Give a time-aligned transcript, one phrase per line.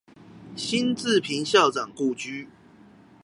[0.55, 2.47] 辛志平校長故居